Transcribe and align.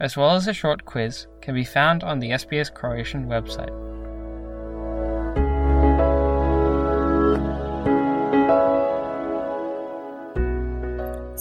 as 0.00 0.16
well 0.16 0.34
as 0.36 0.48
a 0.48 0.54
short 0.54 0.84
quiz, 0.84 1.26
can 1.42 1.54
be 1.54 1.64
found 1.64 2.02
on 2.02 2.20
the 2.20 2.30
SBS 2.30 2.70
Croatian 2.80 3.28
website. 3.28 3.90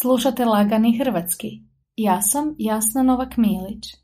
Slušate 0.00 0.44
Lagani 0.44 0.98
Hrvatski. 0.98 1.62
Ja 1.96 2.22
sam 2.22 2.54
Jasna 2.58 3.02
Novak-Milić. 3.02 3.96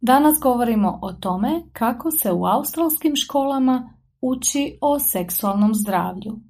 Danas 0.00 0.38
govorimo 0.42 0.98
o 1.02 1.12
tome 1.12 1.62
kako 1.72 2.10
se 2.10 2.32
u 2.32 2.44
australskim 2.44 3.16
školama 3.16 3.94
uči 4.20 4.78
o 4.80 4.98
seksualnom 4.98 5.74
zdravlju. 5.74 6.40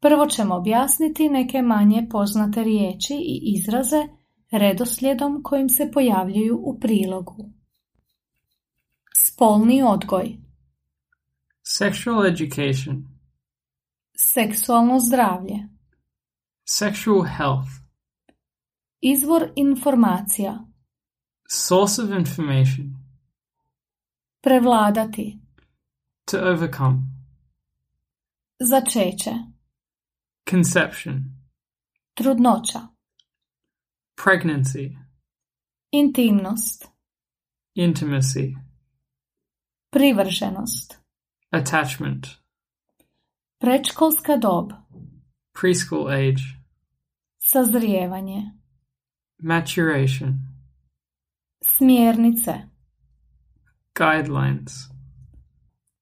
Prvo 0.00 0.26
ćemo 0.26 0.54
objasniti 0.54 1.28
neke 1.28 1.62
manje 1.62 2.06
poznate 2.10 2.64
riječi 2.64 3.14
i 3.14 3.54
izraze 3.56 4.17
redoslijedom 4.50 5.42
kojim 5.42 5.68
se 5.68 5.90
pojavljuju 5.92 6.56
u 6.56 6.80
prilogu. 6.80 7.52
Spolni 9.16 9.82
odgoj 9.82 10.36
Sexual 11.62 12.26
education. 12.32 13.04
Seksualno 14.14 15.00
zdravlje 15.00 15.68
Sexual 16.64 17.36
health. 17.36 17.70
Izvor 19.00 19.52
informacija 19.56 20.64
Source 21.50 22.02
of 22.02 22.10
information. 22.10 22.96
Prevladati 24.40 25.38
To 26.24 26.38
overcome. 26.38 26.98
Začeće 28.60 29.30
Conception. 30.50 31.24
Trudnoća 32.14 32.97
Pregnancy. 34.24 34.96
Intimnost 35.92 36.88
Intimacy. 37.74 38.54
Privrženost 39.90 41.00
Attachment. 41.52 42.26
Predškolska 43.60 44.36
dob 44.36 44.72
Preschool 45.60 46.08
age. 46.08 46.42
Sazrijevanje 47.38 48.42
Maturation. 49.42 50.38
Smjernice 51.64 52.54
Guidelines. 53.98 54.72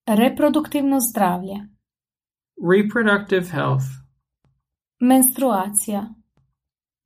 Reproduktivno 0.06 1.00
zdravlje 1.00 1.68
Reproductive 2.72 3.46
health. 3.46 3.86
Menstruacija 5.00 6.14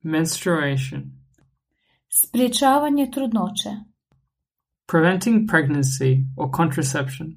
Menstruation. 0.01 1.01
Spriječavanje 2.09 3.09
trudnoće 3.13 3.69
Preventing 4.85 5.49
pregnancy 5.49 6.25
or 6.37 6.49
contraception. 6.57 7.27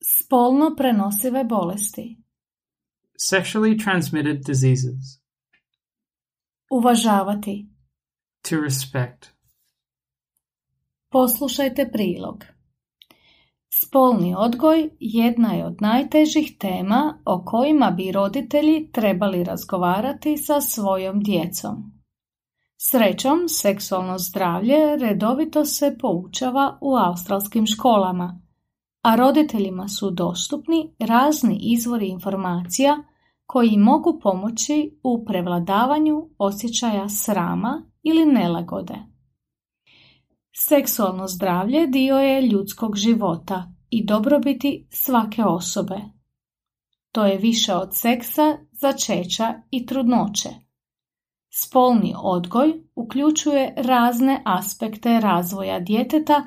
Spolno 0.00 0.74
prenosive 0.76 1.44
bolesti 1.44 2.18
Sexually 3.30 3.84
transmitted 3.84 4.46
diseases. 4.46 5.20
Uvažavati 6.70 7.66
To 8.48 8.60
respect. 8.60 9.26
Poslušajte 11.08 11.90
prilog. 11.92 12.44
Spolni 13.86 14.34
odgoj 14.38 14.90
jedna 15.00 15.52
je 15.52 15.66
od 15.66 15.76
najtežih 15.80 16.56
tema 16.58 17.18
o 17.24 17.44
kojima 17.44 17.90
bi 17.90 18.12
roditelji 18.12 18.90
trebali 18.92 19.44
razgovarati 19.44 20.36
sa 20.36 20.60
svojom 20.60 21.22
djecom. 21.22 21.92
Srećom, 22.76 23.48
seksualno 23.48 24.18
zdravlje 24.18 24.96
redovito 24.96 25.64
se 25.64 25.96
poučava 26.00 26.78
u 26.80 26.96
australskim 26.96 27.66
školama, 27.66 28.40
a 29.02 29.16
roditeljima 29.16 29.88
su 29.88 30.10
dostupni 30.10 30.94
razni 30.98 31.58
izvori 31.62 32.08
informacija 32.08 32.96
koji 33.46 33.78
mogu 33.78 34.20
pomoći 34.22 35.00
u 35.02 35.24
prevladavanju 35.24 36.28
osjećaja 36.38 37.08
srama 37.08 37.82
ili 38.02 38.26
nelagode. 38.26 39.11
Seksualno 40.56 41.28
zdravlje 41.28 41.86
dio 41.86 42.18
je 42.18 42.42
ljudskog 42.42 42.96
života 42.96 43.72
i 43.90 44.04
dobrobiti 44.04 44.86
svake 44.90 45.44
osobe. 45.44 46.00
To 47.12 47.24
je 47.24 47.38
više 47.38 47.74
od 47.74 47.96
seksa, 47.96 48.58
začeća 48.72 49.54
i 49.70 49.86
trudnoće. 49.86 50.48
Spolni 51.50 52.14
odgoj 52.22 52.72
uključuje 52.94 53.74
razne 53.76 54.42
aspekte 54.44 55.20
razvoja 55.20 55.80
djeteta 55.80 56.42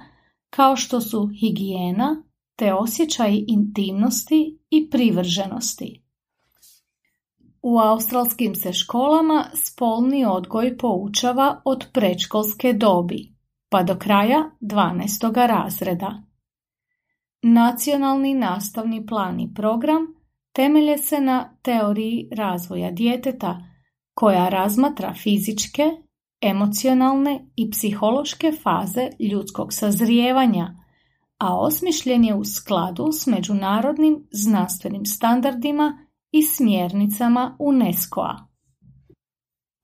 kao 0.50 0.76
što 0.76 1.02
su 1.02 1.30
higijena 1.40 2.24
te 2.56 2.74
osjećaj 2.74 3.44
intimnosti 3.48 4.60
i 4.70 4.90
privrženosti. 4.90 6.04
U 7.62 7.80
australskim 7.80 8.56
se 8.56 8.74
školama 8.74 9.46
spolni 9.64 10.26
odgoj 10.26 10.78
poučava 10.78 11.62
od 11.66 11.86
predškolske 11.94 12.74
dobi 12.74 13.35
pa 13.76 13.84
do 13.84 13.96
kraja 13.96 14.52
12. 14.62 15.48
razreda. 15.48 16.24
Nacionalni 17.42 18.34
nastavni 18.34 19.06
plan 19.06 19.40
i 19.40 19.54
program 19.54 20.08
temelje 20.54 20.98
se 20.98 21.22
na 21.22 21.58
teoriji 21.62 22.30
razvoja 22.32 22.92
djeteta 22.92 23.62
koja 24.14 24.50
razmatra 24.50 25.14
fizičke, 25.14 25.84
emocionalne 26.42 27.46
i 27.56 27.72
psihološke 27.72 28.52
faze 28.64 29.10
ljudskog 29.32 29.74
sazrijevanja, 29.74 30.76
a 31.38 31.60
osmišljen 31.60 32.24
je 32.24 32.36
u 32.36 32.46
skladu 32.46 33.12
s 33.12 33.28
međunarodnim 33.28 34.28
znanstvenim 34.32 35.06
standardima 35.06 36.08
i 36.32 36.44
smjernicama 36.44 37.56
UNESCO-a. 37.60 38.45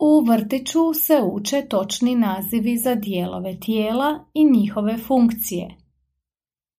U 0.03 0.21
vrtiću 0.25 0.93
se 0.93 1.21
uče 1.33 1.65
točni 1.69 2.15
nazivi 2.15 2.77
za 2.77 2.95
dijelove 2.95 3.59
tijela 3.59 4.25
i 4.33 4.51
njihove 4.51 4.97
funkcije. 4.97 5.77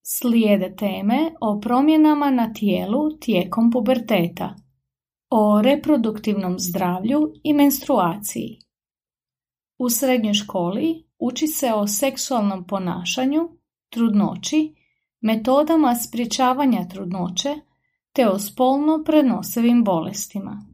Slijede 0.03 0.77
teme 0.77 1.33
o 1.41 1.61
promjenama 1.61 2.31
na 2.31 2.53
tijelu 2.53 3.19
tijekom 3.21 3.71
puberteta, 3.71 4.55
o 5.31 5.63
reproduktivnom 5.63 6.59
zdravlju 6.59 7.33
i 7.45 7.53
menstruaciji. 7.53 8.59
U 9.79 9.91
srednjoj 9.91 10.35
školi 10.35 11.05
uči 11.19 11.47
se 11.47 11.73
o 11.73 11.87
seksualnom 11.87 12.67
ponašanju, 12.67 13.49
trudnoći, 13.89 14.75
metodama 15.21 15.95
sprječavanja 15.95 16.89
trudnoće 16.89 17.55
te 18.13 18.29
o 18.29 18.39
spolno 18.39 19.03
prenosivim 19.05 19.85
bolestima. 19.85 20.72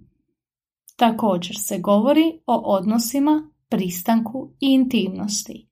Također 0.98 1.56
se 1.58 1.78
govori 1.78 2.40
o 2.46 2.54
odnosima, 2.54 3.50
pristanku 3.68 4.50
i 4.60 4.66
intimnosti. 4.66 5.68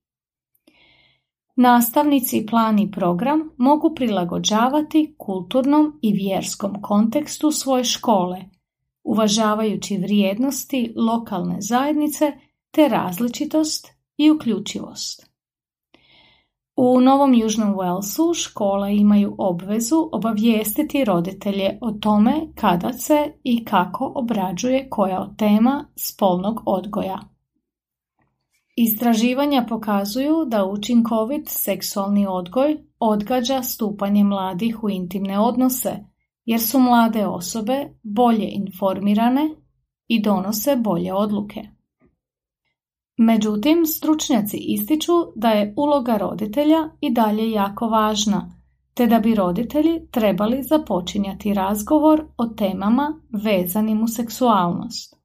Nastavnici 1.56 2.46
plan 2.46 2.78
i 2.78 2.90
program 2.90 3.50
mogu 3.58 3.94
prilagođavati 3.94 5.14
kulturnom 5.18 5.98
i 6.02 6.12
vjerskom 6.12 6.82
kontekstu 6.82 7.50
svoje 7.50 7.84
škole, 7.84 8.38
uvažavajući 9.04 9.98
vrijednosti 9.98 10.92
lokalne 10.96 11.56
zajednice 11.60 12.32
te 12.70 12.88
različitost 12.88 13.88
i 14.16 14.30
uključivost. 14.30 15.35
U 16.78 17.00
Novom 17.00 17.34
Južnom 17.34 17.74
Walesu 17.74 18.34
škole 18.34 18.96
imaju 18.96 19.34
obvezu 19.38 20.08
obavijestiti 20.12 21.04
roditelje 21.04 21.78
o 21.80 21.92
tome 21.92 22.32
kada 22.54 22.92
se 22.92 23.32
i 23.44 23.64
kako 23.64 24.12
obrađuje 24.14 24.88
koja 24.90 25.20
od 25.20 25.38
tema 25.38 25.84
spolnog 25.96 26.62
odgoja. 26.66 27.18
Istraživanja 28.76 29.66
pokazuju 29.68 30.44
da 30.46 30.66
učinkovit 30.66 31.48
seksualni 31.48 32.26
odgoj 32.26 32.78
odgađa 32.98 33.62
stupanje 33.62 34.24
mladih 34.24 34.84
u 34.84 34.90
intimne 34.90 35.38
odnose, 35.38 35.96
jer 36.44 36.60
su 36.60 36.78
mlade 36.78 37.26
osobe 37.26 37.88
bolje 38.02 38.48
informirane 38.48 39.54
i 40.06 40.22
donose 40.22 40.76
bolje 40.76 41.14
odluke. 41.14 41.75
Međutim, 43.16 43.86
stručnjaci 43.86 44.56
ističu 44.56 45.12
da 45.34 45.48
je 45.48 45.74
uloga 45.76 46.16
roditelja 46.16 46.90
i 47.00 47.10
dalje 47.10 47.50
jako 47.50 47.88
važna, 47.88 48.56
te 48.94 49.06
da 49.06 49.18
bi 49.18 49.34
roditelji 49.34 50.00
trebali 50.10 50.62
započinjati 50.62 51.54
razgovor 51.54 52.24
o 52.36 52.46
temama 52.46 53.20
vezanim 53.44 54.02
u 54.02 54.08
seksualnost. 54.08 55.16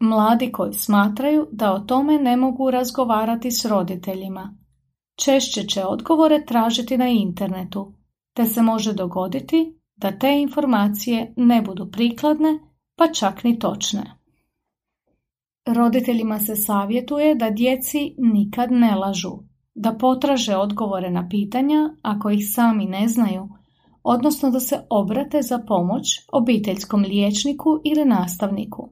Mladi 0.00 0.52
koji 0.52 0.72
smatraju 0.74 1.46
da 1.52 1.72
o 1.72 1.78
tome 1.78 2.18
ne 2.18 2.36
mogu 2.36 2.70
razgovarati 2.70 3.50
s 3.50 3.64
roditeljima, 3.64 4.56
češće 5.16 5.62
će 5.62 5.84
odgovore 5.84 6.44
tražiti 6.46 6.98
na 6.98 7.08
internetu, 7.08 7.92
te 8.34 8.44
se 8.44 8.62
može 8.62 8.92
dogoditi 8.92 9.78
da 9.96 10.18
te 10.18 10.40
informacije 10.40 11.34
ne 11.36 11.62
budu 11.62 11.90
prikladne, 11.90 12.58
pa 12.96 13.12
čak 13.12 13.44
ni 13.44 13.58
točne. 13.58 14.23
Roditeljima 15.66 16.38
se 16.38 16.56
savjetuje 16.56 17.34
da 17.34 17.50
djeci 17.50 18.14
nikad 18.18 18.72
ne 18.72 18.94
lažu, 18.96 19.32
da 19.74 19.92
potraže 19.92 20.56
odgovore 20.56 21.10
na 21.10 21.28
pitanja 21.28 21.96
ako 22.02 22.30
ih 22.30 22.44
sami 22.52 22.86
ne 22.86 23.08
znaju, 23.08 23.48
odnosno 24.02 24.50
da 24.50 24.60
se 24.60 24.86
obrate 24.90 25.42
za 25.42 25.58
pomoć 25.58 26.06
obiteljskom 26.32 27.02
liječniku 27.02 27.80
ili 27.84 28.04
nastavniku. 28.04 28.90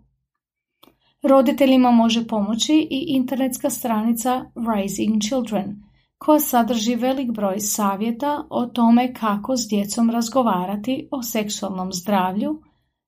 Roditeljima 1.22 1.90
može 1.90 2.26
pomoći 2.26 2.88
i 2.90 3.04
internetska 3.08 3.70
stranica 3.70 4.44
Rising 4.74 5.22
Children, 5.22 5.82
koja 6.18 6.40
sadrži 6.40 6.94
velik 6.94 7.30
broj 7.30 7.60
savjeta 7.60 8.46
o 8.50 8.66
tome 8.66 9.14
kako 9.14 9.56
s 9.56 9.68
djecom 9.68 10.10
razgovarati 10.10 11.08
o 11.10 11.22
seksualnom 11.22 11.92
zdravlju, 11.92 12.62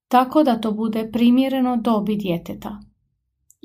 tako 0.09 0.43
da 0.43 0.61
to 0.61 0.73
bude 0.73 1.11
primjereno 1.13 1.77
dobi 1.77 2.17
djeteta. 2.17 2.81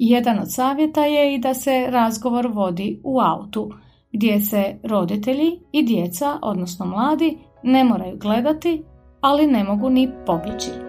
Jedan 0.02 0.40
od 0.40 0.54
savjeta 0.54 1.06
je 1.06 1.36
i 1.36 1.38
da 1.38 1.54
se 1.54 1.88
razgovor 1.90 2.48
vodi 2.48 3.02
u 3.04 3.20
autu, 3.20 3.72
gdje 4.12 4.42
se 4.42 4.80
roditelji 4.84 5.60
i 5.72 5.84
djeca, 5.84 6.40
odnosno 6.42 6.86
mladi, 6.86 7.38
ne 7.64 7.84
moraju 7.84 8.18
gledati, 8.18 8.84
ali 9.22 9.48
ne 9.48 9.64
mogu 9.64 9.90
ni 9.90 10.10
pobići. 10.26 10.89